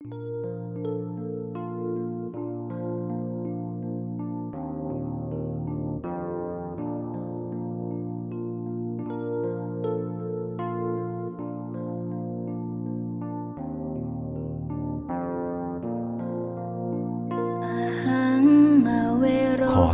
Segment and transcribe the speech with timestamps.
[0.00, 0.06] ขอ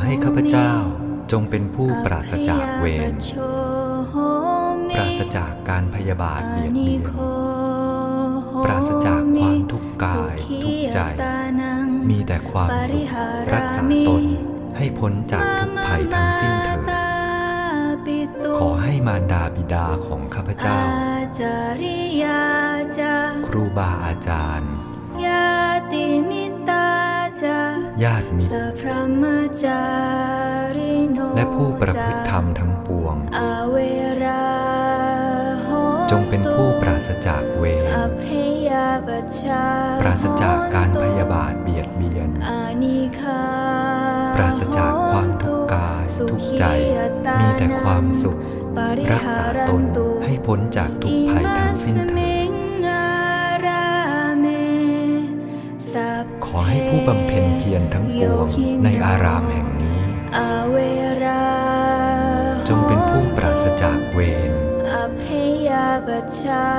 [0.02, 0.72] ให้ข้าพเจ้า
[1.32, 3.14] จงเป็นผู้ปราศจากเวร
[4.94, 7.45] ปราศจากการพยาบาทเบียดเบียน
[8.64, 10.98] ปราศจากความทุกข์กายทุกใจ
[12.08, 13.04] มีแต่ความสุข
[13.54, 14.22] รักษาตน
[14.76, 16.80] ให้พ้นจากทุกภัยทั้งสิ้นเถิด
[18.58, 20.78] ขอให้มารดาบิดาของข้าพเจ้า
[23.46, 24.72] ครูบาอาจารย์
[25.24, 25.56] ญา
[25.92, 26.88] ติมิตา
[27.42, 27.60] จา
[28.02, 29.24] ญาติมิตรสัพพะม
[29.64, 29.82] จา
[30.76, 33.76] ริโนและผู้ประพฤติธรรมทั้งปวงอเว
[34.22, 34.45] ราโหจ
[36.20, 38.24] งเป็นผู้ปราศจากเวรอภ
[38.68, 39.64] ยาบัชชา
[40.00, 43.44] ปราศจากการพยาบาทเบียดเบียนอานิคา
[44.36, 46.64] ปราศจากความทุกข์กายทุกข์ใจ
[47.40, 48.36] มีแต่ความสุข
[49.12, 49.82] รักษาตน
[50.24, 58.46] ให้พ้นจากทุกภัยทั้งสิ้นเถิดขอให้ผู้บำเพ็ญเพียรทั้งปวง
[58.84, 59.98] ในอารามแห่งนี้
[60.36, 60.76] อาเว
[61.24, 61.46] รา
[62.68, 64.65] จงเป็นผู้ปราศจากเวรอภยาบัชชา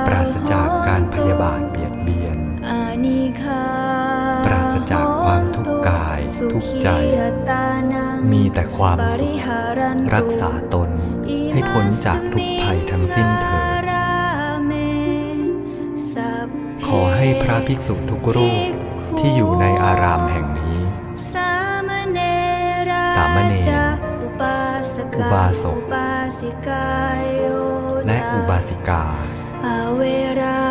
[0.08, 2.38] ปราศจากการพยาบาทเบียดเบียน
[2.68, 3.64] อานิคา
[4.46, 6.20] ปราศจากความทุกข์กาย
[6.52, 6.88] ทุกข์ใจ
[8.32, 9.48] มีแต่ความสุข
[10.14, 10.90] รักษาตน
[11.52, 13.66] ให้พ้นจากทุกภัยทั้งสิ้นเถิด
[16.86, 18.62] ขอให้พระภิกษุทุกรูป
[19.18, 20.78] ที่อยู่ในอารามแห่งนี้
[21.34, 21.52] สา
[21.88, 22.18] มเณ
[22.88, 23.72] รสามเณร
[24.22, 24.58] อุบา
[24.94, 26.88] สกอุบาสก อุบาสิกา
[27.36, 27.77] โยและ
[28.32, 29.04] อุบาสิกา
[29.66, 30.02] อาเว
[30.40, 30.62] รา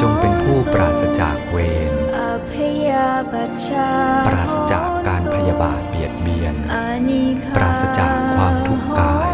[0.00, 1.56] จงเป็นผู้ปราศจากเว
[1.90, 2.52] รอภ
[2.86, 3.90] ยาบัชชา
[4.26, 9.30] ปราศจากการพยาบาทเบียดเบียนอานิคาปราศจากความทุกข์กาย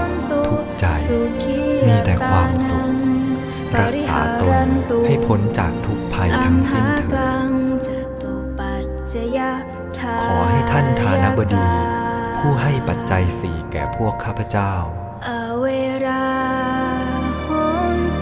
[0.46, 2.88] ทุกข์ใจสุขีมีแต่ความสุข
[3.72, 4.68] ปรักษาตน
[5.06, 7.52] ให้พ้นจากทุกภัยทั้งสิ้นเถิดอัง
[7.86, 7.88] จ
[8.22, 9.38] ตุปัจจย
[9.98, 11.66] ทาขอให้ท่านทานบดี
[12.38, 14.72] ผู้ให้ปัจจัยสี่แก่พวกข้าพเจ้า
[15.26, 15.97] อเวราโหน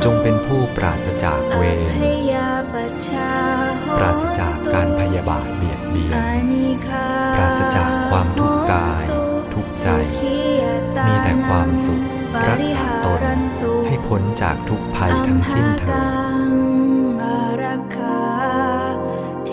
[0.09, 3.33] จงเป็นผู้ปราศจากเวรอภยาบัชชา
[3.81, 9.07] โหนปราศจากการพยาบาทเบียดเบียนอานิคาปราศจากความทุกข์กาย
[9.55, 10.65] ทุกข์ใจสุขีย
[10.97, 12.03] ตามีแต่ความสุข
[12.43, 16.61] ปรักษาตนริหรัตุให้พ้นจากทุกภัยทั้งสิ้นเถิดอัมหากัง
[17.23, 18.21] อารักขา
[19.47, 19.53] เท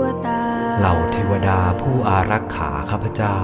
[0.00, 0.42] วตา
[0.80, 3.36] เหล่าเทวดาผู้อารักขาข้าพเจ้า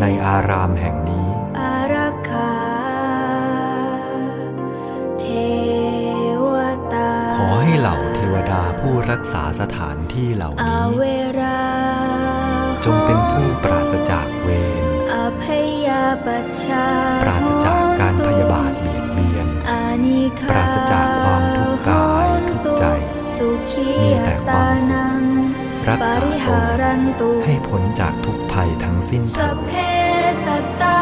[0.00, 2.52] ในอารามแห่งนี้ อารักขา
[5.20, 5.26] เท
[6.44, 6.46] ว
[6.92, 11.02] ตา ขอให้เหล่าเทวดาผู้รักษาสถานที่เหล่าอานี้เว
[11.40, 11.60] รา
[12.84, 14.48] จงเป็นผู้ปราศจากเว
[14.82, 15.44] รอภ
[15.86, 16.86] ยาบัชชา
[17.22, 22.84] ปราศจากการพยาบาทเบียดเบียนอานิคาปราศจากความทุกข์กายทุกข์ใจ
[23.36, 25.22] สุขีมีแต่ความสุขตนัง
[25.90, 29.72] รักษาปริตหานรันตุให้พ้นจากทุกภัยทั้งสิ้นสัเถิพดเพ
[30.46, 30.98] สัตตา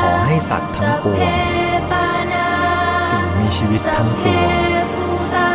[0.00, 1.58] ขอให้สัตว์ทั้งปวงสัพเพ
[1.92, 2.46] ปานา
[3.08, 5.50] สิ่งมีชีวิตทั้งปวงสัพเพภูตา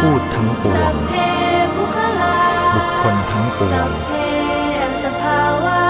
[0.00, 1.14] พูดทั้งปวสังพเพ
[1.76, 2.36] บุคลา
[2.74, 4.12] บุคคลทั้งปวสังพเพ
[4.82, 5.84] อัตภาวา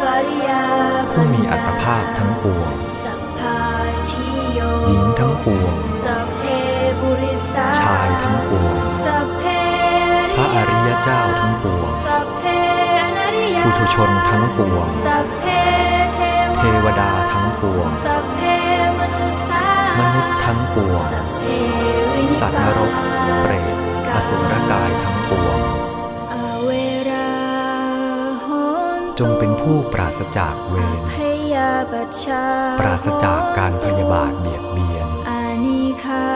[0.00, 0.64] ปริยา
[1.10, 2.72] ผู้มีอัตภาพทั้งปวง
[3.04, 3.58] สัพพา
[4.10, 5.74] ทิโยหญิงทั้งปวง
[11.04, 12.44] เจ้าทั้งปวงสัพเพ
[12.98, 15.44] อนัริยาปุถุชนทั้งปวงสัพเพ
[16.12, 16.18] เท
[16.56, 18.40] เทวดาทั้งปวงสัพเพ
[18.98, 19.66] มนุสสา
[19.98, 21.44] มนุษย์ทั้งปวงสัพเพ
[22.14, 22.92] วินิสัตว์นรก
[23.42, 23.76] เปรต
[24.14, 25.58] อสุรกายทั้งปวง
[26.32, 26.34] อ
[26.64, 26.70] เว
[27.10, 27.30] รา
[28.42, 28.48] โห
[28.98, 31.16] นจงเป็นผู้ปราศจากเวรพ
[31.52, 32.44] ยาบัชชา
[32.80, 36.26] ปราศจากการพยาบาทเบียดเบียนอานิคา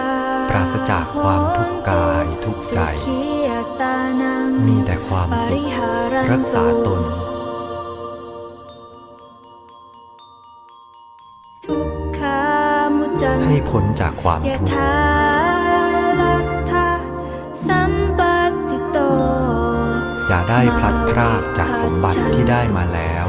[0.50, 3.35] ปราศจากความทุกข์กายทุกข์ใจสุขียตานัง
[4.66, 7.02] มีแต่ความสุขปริหารันตุรักษาตน
[11.66, 11.88] ทุก
[12.18, 12.42] ขา
[12.96, 14.96] มุจันให้พ้นจากความยะทุกข์ถา
[16.20, 16.88] ลัทธา
[17.68, 18.20] สัมป
[18.68, 18.98] ติโต
[20.28, 23.26] อย่าได้ได้พลัดพรากจากสมบัติที่ได้มาแล้ว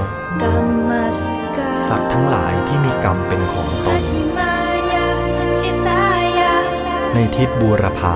[1.87, 4.01] สัตว์ทั้งหลายที่มีกรรมเป็นของตน
[7.13, 8.15] ในทิศบูรพา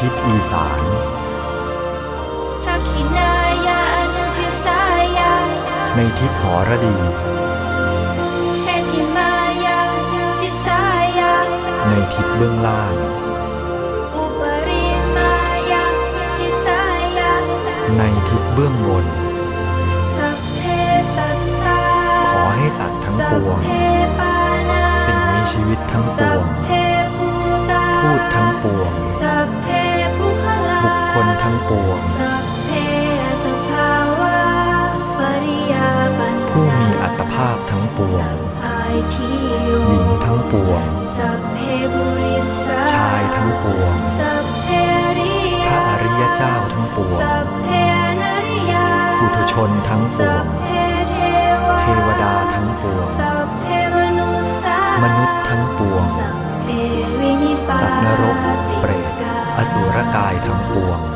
[0.00, 0.80] ทิศอีสาน
[2.64, 3.32] ทักขินา
[3.66, 4.80] ยาอนุทิสา
[5.18, 5.32] ยา
[5.96, 6.96] ในทิศหรดี
[8.64, 9.30] เทธิมา
[9.64, 10.80] ยาอนุทิสา
[11.18, 11.32] ยา
[11.88, 12.94] ในทิศเบื้องล่าง
[14.14, 14.84] อุปริ
[15.16, 15.32] มา
[15.70, 16.80] ยาอนุทิสา
[17.18, 17.32] ยา
[17.98, 19.06] ในทิศเบื้องบน
[20.16, 20.64] สัพเพ
[21.16, 21.82] สัตตา
[22.34, 23.70] ขอให้สัตว์ทั้งปวงสัพเพ
[24.18, 24.34] ปา
[24.70, 26.68] นาสิ่งมีชีวิตทั้งปสัวพงเพ
[27.16, 27.28] ภู
[27.70, 28.94] ตาพูดทั้งปวง
[31.48, 32.70] ทั้งปวงสัพเพ
[33.24, 34.38] อัตภาวา
[35.18, 40.82] ปริยาปันผู้มีอัตภาพทั้งปวงสัพพายทิโยหญิงทั้งปวง
[41.18, 41.58] สัพเพ
[41.92, 48.86] บุริสาชายทั้งปวงสัพเพอริยพระอริยเจ้าทั้งปวงสัพเพอนาริยา
[49.18, 50.68] ปุถุชนทั้งปสัวพงเพ
[51.08, 51.14] เท
[51.66, 53.66] วาเทวดาทั้งปวงสัพเพ
[53.96, 56.68] มนุสสามนุษย์ทั้งปวงสัพเพ
[57.20, 58.38] วินิปาสัตว์นรก
[58.80, 59.12] เปรต
[59.58, 61.15] อสุรกายทั้งปวงอเวร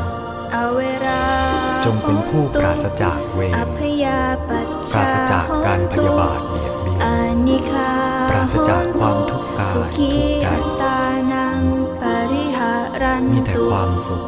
[1.85, 4.19] จงเป็นผู้ปราศจากเวอรพยา
[4.49, 7.17] ปัจปราศจากการพยาบาทเบียดเบียนอา
[7.47, 7.91] นิคา
[8.29, 10.99] ปราศจากความทุกข์กายสุขีทุกข์ใจอัตตา
[11.33, 11.61] นัง
[12.01, 14.23] ปริหารันมีแต่ตุความสุข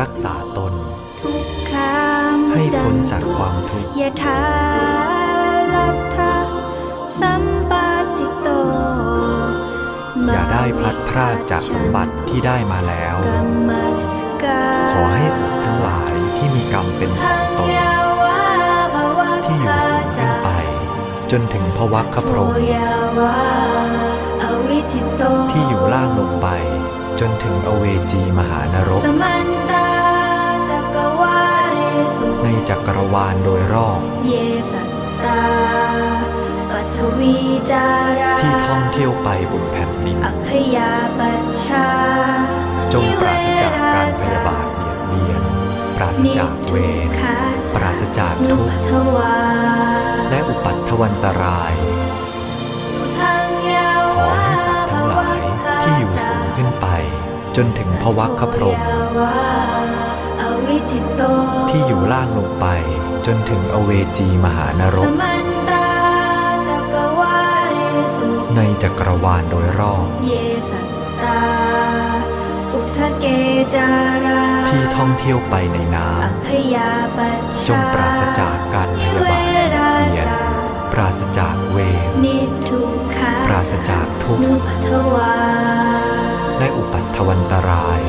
[0.00, 0.74] รักษาตน
[1.20, 1.94] ทุกขา
[2.50, 4.42] ให้พ้นจากความทุกข์ยะถา
[5.74, 6.36] ลัทธา
[7.20, 7.88] สัมปา
[8.18, 8.48] ติโต
[10.26, 14.06] อย่าได้พลัดพรากจากสมบัติที่ได้มาแล้วกรรมัส
[14.44, 17.68] กา ขอให้สัตว์ทั้งหลายที่มีกรรมเป็นของตน
[19.44, 20.48] ที่อยู่สูงขึ้นไป
[21.30, 22.48] จนถึงพวัคคพรม
[25.52, 26.48] ที่อยู่ล่างลงไป
[27.20, 29.02] จนถึงอเวจีมหานรก
[32.44, 34.00] ในจักรวาลโดยรอบ
[38.40, 41.88] ที่ท่องเที่ยวไปบนแผ่นดินอพยาปัชชา
[42.94, 45.42] จงปราศจากการพยาบาทเบียดเบียน
[45.96, 46.74] ปราศจากเว
[47.06, 47.10] ร
[47.74, 48.74] ปราศจากทุกข์
[50.30, 51.74] และอุปัตถวันตราย
[54.14, 55.40] ขอให้สัตว์ทั้งหลาย
[55.82, 56.86] ที่อยู่สูงขึ้นไป
[57.56, 58.78] จนถึงพวัคคพรหม
[61.70, 62.66] ที่อยู่ล่างลงไป
[63.26, 65.46] จนถึงอเวจีมหานรกมัน
[66.68, 67.36] จักรวา
[67.70, 67.78] เร
[68.16, 70.06] สุในจักรวาลโดยรอบ
[73.74, 73.90] จา
[74.26, 76.08] ราที่ท่องเที่ยวไปในน้อ
[76.46, 77.30] พยาปั
[77.66, 80.28] ชำชาจงปราศจากการพยาบาทเบียดเบียน
[80.92, 82.38] ปราศจากเวรนิ
[82.68, 85.34] ทุกขาปราศจากทุกข์นุปัทวา
[86.58, 88.00] และอุปัตถวันตราย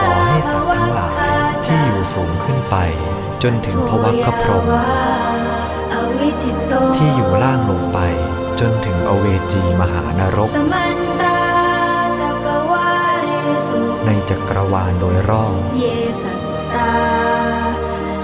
[0.00, 1.14] ขอให้สัตว์ทั้งหลาย
[1.64, 2.76] ที่อยู่สูงขึ้นไป
[3.42, 4.64] จนถึงพวัคคพรหม
[5.92, 7.98] อวิจิตโตที่อยู่ล่างลงไป
[8.60, 10.50] จนถึงอเวจีมหานรก
[14.06, 15.84] ในจักรวาลโดยรอบเย
[16.22, 16.42] สัต
[16.74, 16.92] ตา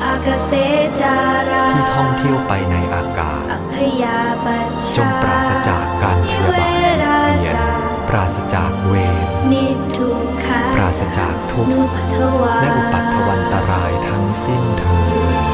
[0.05, 0.53] อากาเส
[1.01, 1.17] จา
[1.51, 6.99] ราที่ท่องเที่ยวไปในอากาศอพยาปัชชาจงปราศจากการพยาบาทเบียด
[7.35, 7.57] เบียน
[8.09, 9.65] ปราศจากเวรนิ
[9.97, 14.99] ทุกขาปราศจากทุกข์นุปัทวาและอุปัตถวันตรายทั้งสิ้นเถิ
[15.47, 15.48] ด